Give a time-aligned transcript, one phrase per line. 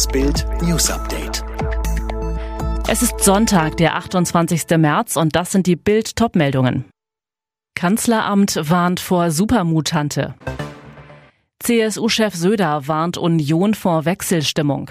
[0.00, 1.44] Das Bild News Update.
[2.88, 4.78] Es ist Sonntag, der 28.
[4.78, 6.86] März und das sind die Bild Topmeldungen.
[7.74, 10.36] Kanzleramt warnt vor Supermutante.
[11.58, 14.90] CSU-Chef Söder warnt Union vor Wechselstimmung.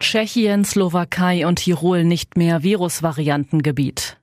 [0.00, 4.18] Tschechien, Slowakei und Tirol nicht mehr Virusvariantengebiet.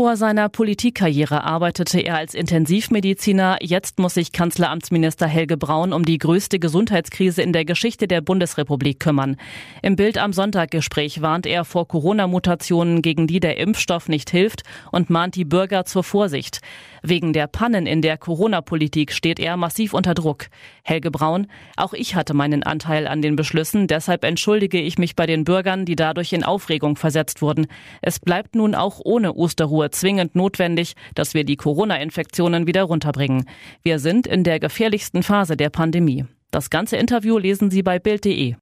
[0.00, 3.58] Vor seiner Politikkarriere arbeitete er als Intensivmediziner.
[3.60, 8.98] Jetzt muss sich Kanzleramtsminister Helge Braun um die größte Gesundheitskrise in der Geschichte der Bundesrepublik
[8.98, 9.36] kümmern.
[9.82, 15.10] Im Bild am Sonntaggespräch warnt er vor Corona-Mutationen, gegen die der Impfstoff nicht hilft und
[15.10, 16.60] mahnt die Bürger zur Vorsicht.
[17.02, 20.46] Wegen der Pannen in der Corona-Politik steht er massiv unter Druck.
[20.82, 21.46] Helge Braun,
[21.76, 25.84] auch ich hatte meinen Anteil an den Beschlüssen, deshalb entschuldige ich mich bei den Bürgern,
[25.84, 27.66] die dadurch in Aufregung versetzt wurden.
[28.00, 33.44] Es bleibt nun auch ohne Osterruhe Zwingend notwendig, dass wir die Corona-Infektionen wieder runterbringen.
[33.82, 36.24] Wir sind in der gefährlichsten Phase der Pandemie.
[36.50, 38.56] Das ganze Interview lesen Sie bei Bild.de.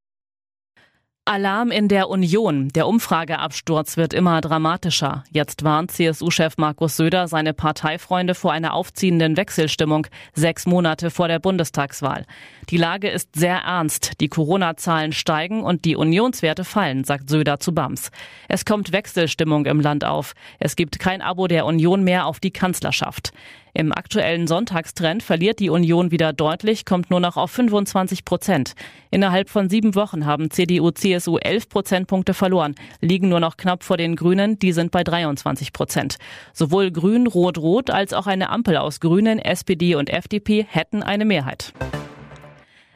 [1.29, 2.69] Alarm in der Union.
[2.71, 5.25] Der Umfrageabsturz wird immer dramatischer.
[5.31, 11.39] Jetzt warnt CSU-Chef Markus Söder seine Parteifreunde vor einer aufziehenden Wechselstimmung sechs Monate vor der
[11.39, 12.25] Bundestagswahl.
[12.71, 14.23] Die Lage ist sehr ernst.
[14.23, 18.11] Die Corona-Zahlen steigen und die Unionswerte fallen, sagt Söder zu BAMS.
[18.49, 20.33] Es kommt Wechselstimmung im Land auf.
[20.59, 23.35] Es gibt kein Abo der Union mehr auf die Kanzlerschaft.
[23.79, 28.75] Im aktuellen Sonntagstrend verliert die Union wieder deutlich, kommt nur noch auf 25 Prozent.
[29.13, 33.97] Innerhalb von sieben Wochen haben CDU, CSU 11 Prozentpunkte verloren, liegen nur noch knapp vor
[33.97, 36.17] den Grünen, die sind bei 23 Prozent.
[36.53, 41.25] Sowohl Grün, Rot, Rot als auch eine Ampel aus Grünen, SPD und FDP hätten eine
[41.25, 41.73] Mehrheit.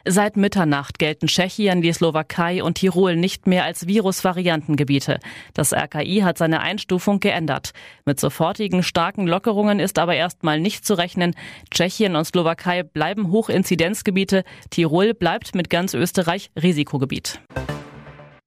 [0.05, 5.19] Seit Mitternacht gelten Tschechien, die Slowakei und Tirol nicht mehr als Virusvariantengebiete.
[5.53, 7.71] Das RKI hat seine Einstufung geändert.
[8.03, 11.35] Mit sofortigen starken Lockerungen ist aber erstmal nicht zu rechnen.
[11.71, 14.43] Tschechien und Slowakei bleiben Hochinzidenzgebiete.
[14.71, 17.39] Tirol bleibt mit ganz Österreich Risikogebiet.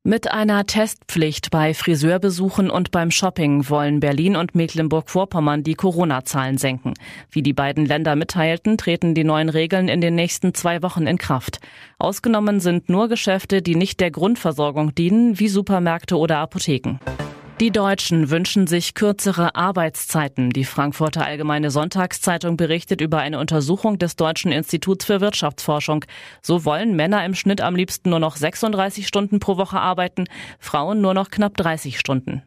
[0.07, 6.95] Mit einer Testpflicht bei Friseurbesuchen und beim Shopping wollen Berlin und Mecklenburg-Vorpommern die Corona-Zahlen senken.
[7.29, 11.19] Wie die beiden Länder mitteilten, treten die neuen Regeln in den nächsten zwei Wochen in
[11.19, 11.59] Kraft.
[11.99, 17.01] Ausgenommen sind nur Geschäfte, die nicht der Grundversorgung dienen, wie Supermärkte oder Apotheken.
[17.59, 20.51] Die Deutschen wünschen sich kürzere Arbeitszeiten.
[20.51, 26.05] Die Frankfurter Allgemeine Sonntagszeitung berichtet über eine Untersuchung des Deutschen Instituts für Wirtschaftsforschung.
[26.43, 30.25] So wollen Männer im Schnitt am liebsten nur noch 36 Stunden pro Woche arbeiten,
[30.59, 32.43] Frauen nur noch knapp 30 Stunden.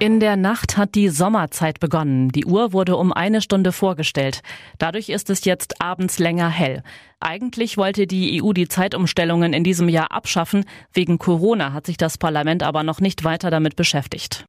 [0.00, 2.30] In der Nacht hat die Sommerzeit begonnen.
[2.30, 4.40] Die Uhr wurde um eine Stunde vorgestellt.
[4.78, 6.82] Dadurch ist es jetzt abends länger hell.
[7.20, 10.64] Eigentlich wollte die EU die Zeitumstellungen in diesem Jahr abschaffen.
[10.94, 14.46] Wegen Corona hat sich das Parlament aber noch nicht weiter damit beschäftigt.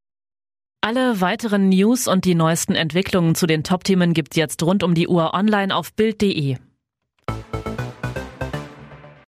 [0.79, 5.09] Alle weiteren News und die neuesten Entwicklungen zu den Top-Themen gibt's jetzt rund um die
[5.09, 6.59] Uhr online auf Bild.de.